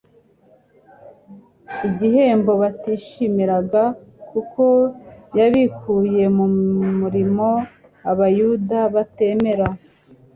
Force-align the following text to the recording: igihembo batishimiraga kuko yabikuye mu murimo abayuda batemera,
igihembo 1.87 2.51
batishimiraga 2.61 3.83
kuko 4.29 4.63
yabikuye 5.37 6.23
mu 6.37 6.45
murimo 6.99 7.49
abayuda 8.11 8.79
batemera, 8.95 9.67